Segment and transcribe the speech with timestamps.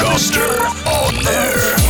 [0.00, 1.89] Coaster on there.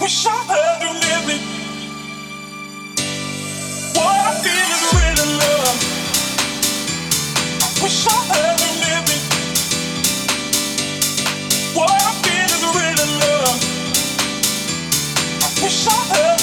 [0.00, 1.64] Wish I had you near me.
[3.94, 5.96] What I feel is love.
[7.82, 9.16] Wish I had you near me.
[11.74, 12.64] What I feel is
[13.24, 13.78] love.
[15.62, 16.33] Wish I had.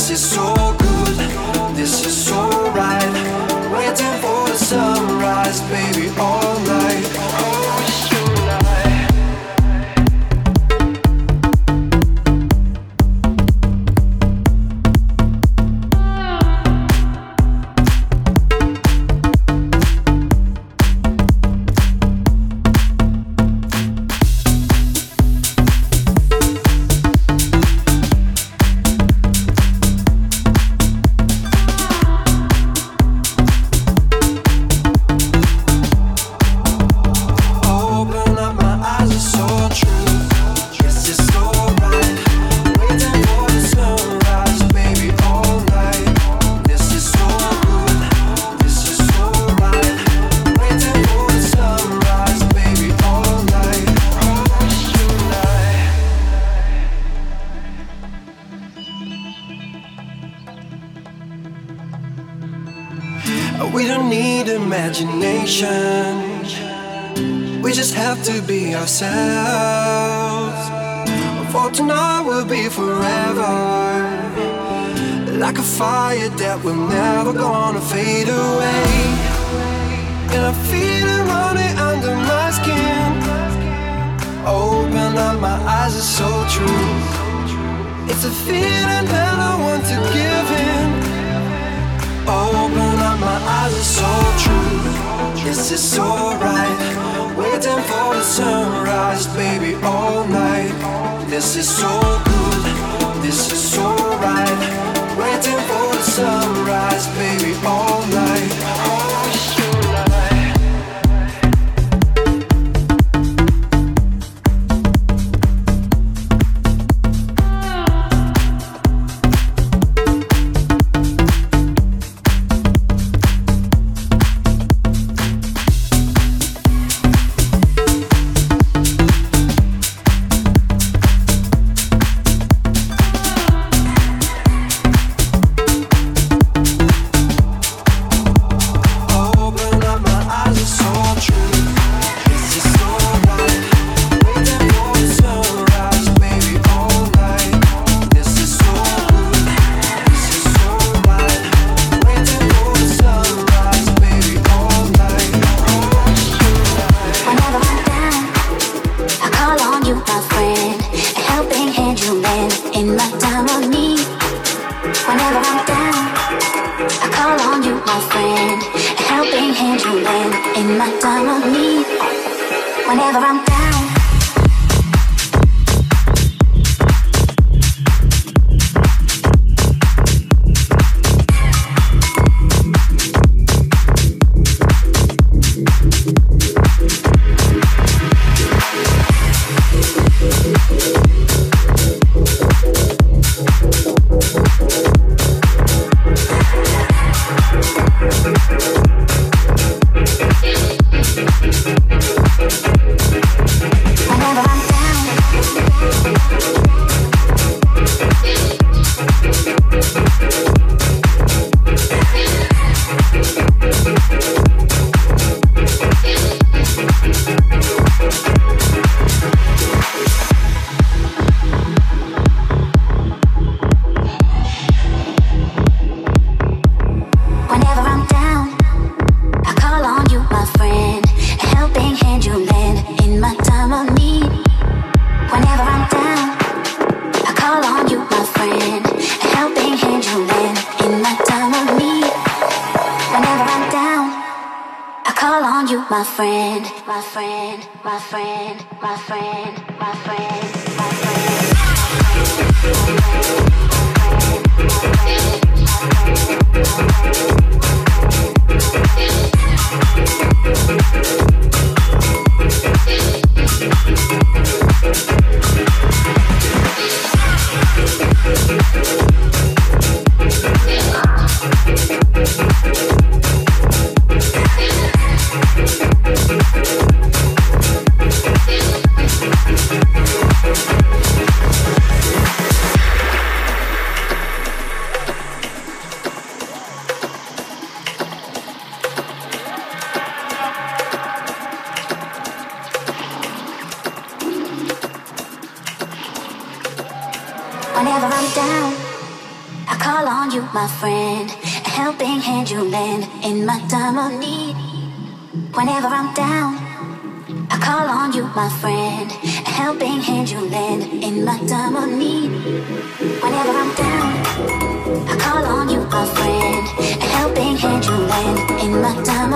[0.00, 0.69] This is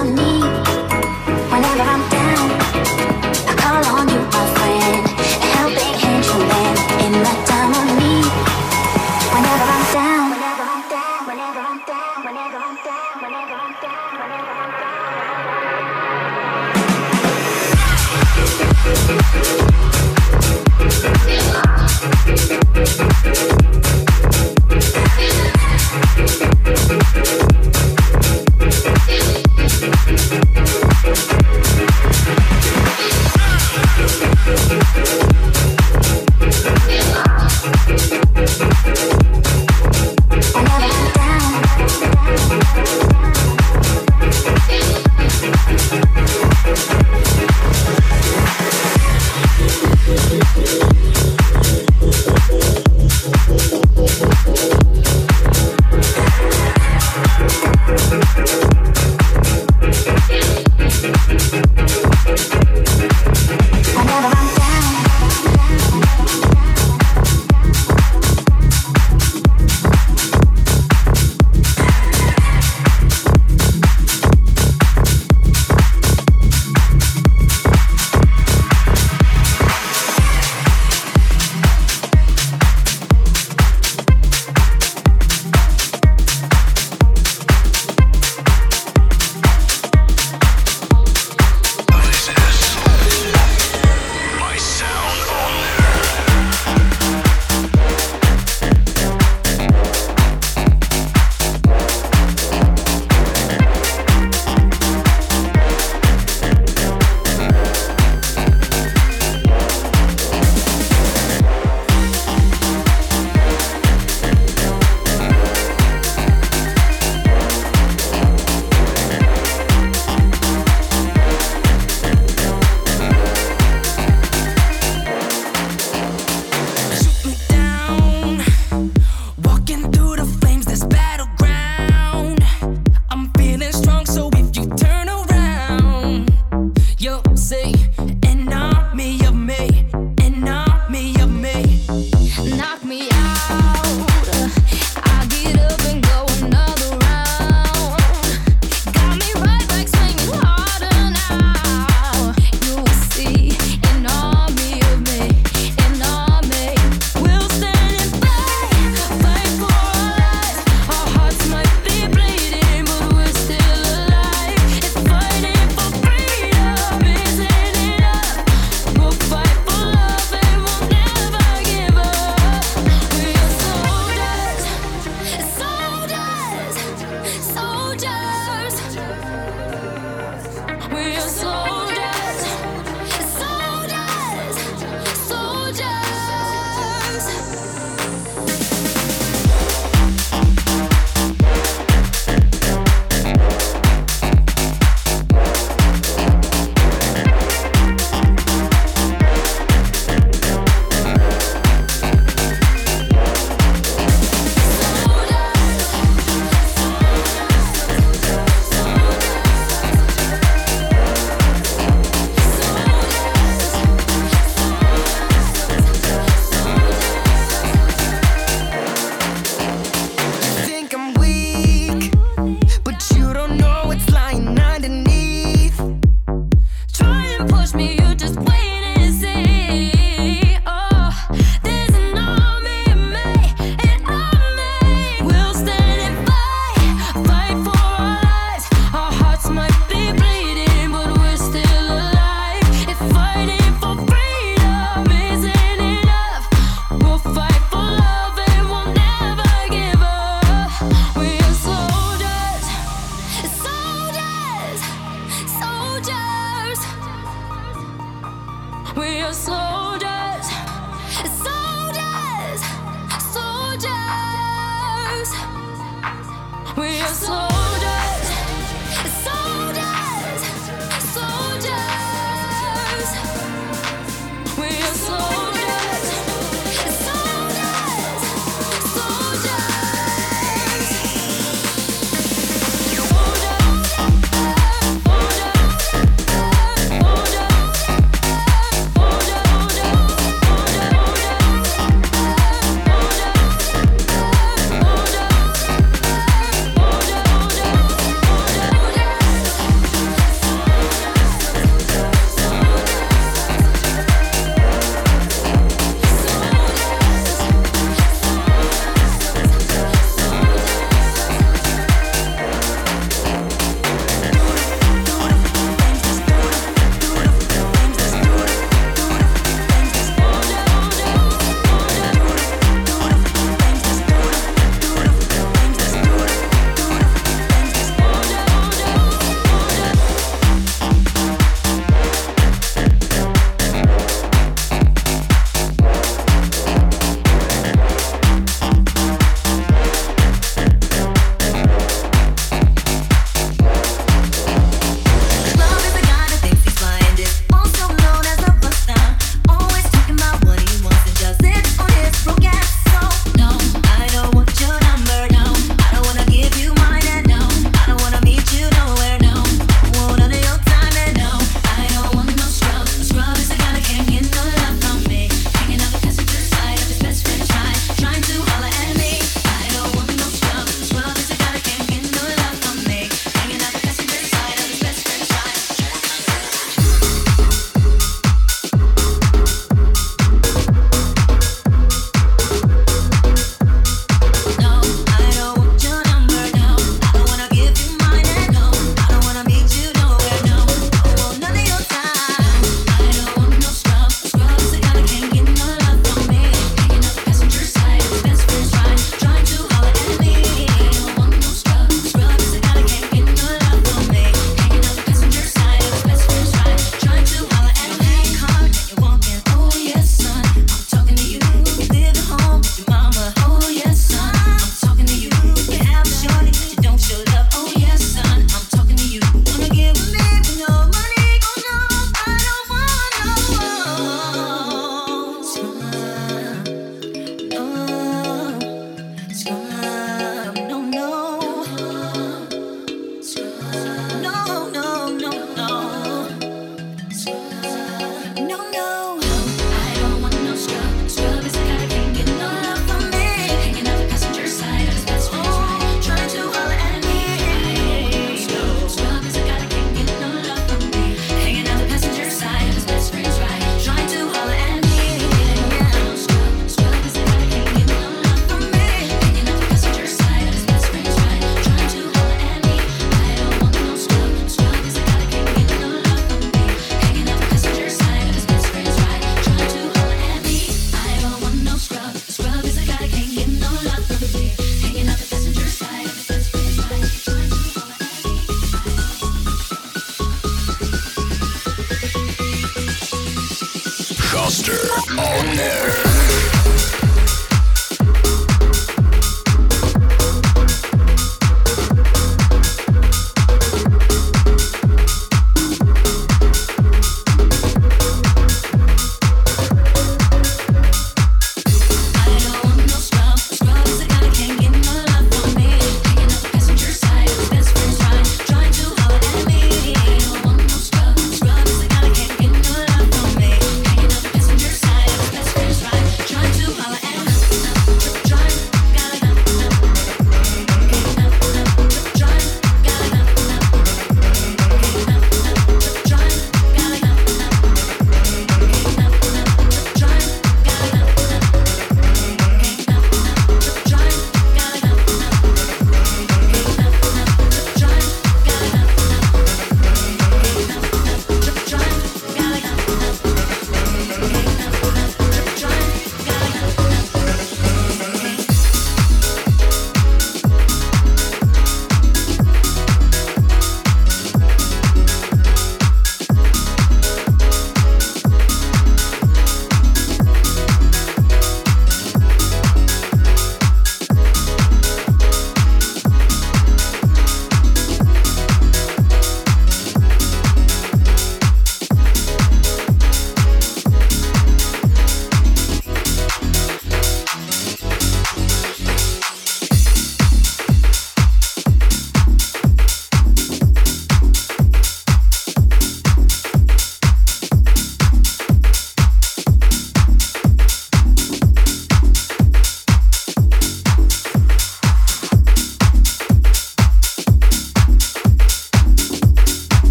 [0.00, 0.29] of need.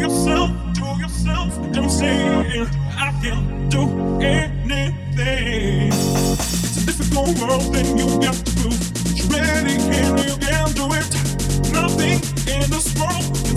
[0.00, 3.82] yourself, to yourself, don't say I can do
[4.20, 5.88] anything.
[5.92, 8.80] It's a difficult world, then you got to prove.
[9.14, 11.10] You ready, and you can do it.
[11.72, 13.49] Nothing in this world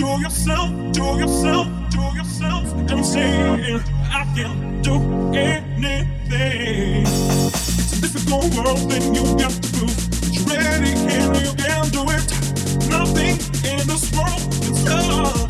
[0.00, 2.64] do yourself, do yourself, do yourself.
[2.90, 4.94] and say I can do
[5.36, 7.02] anything.
[7.04, 11.90] It's a difficult world, then you got to prove that you're ready, can you can
[11.90, 12.24] do it.
[12.88, 13.36] Nothing
[13.70, 15.49] in this world can stop.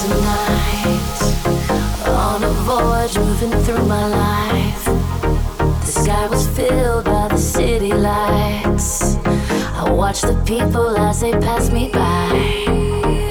[0.00, 1.18] tonight
[2.06, 4.84] on a voyage moving through my life.
[4.84, 9.16] The sky was filled by the city lights.
[9.74, 13.27] I watched the people as they passed me by.